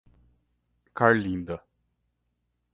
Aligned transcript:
Carlinda 0.95 1.61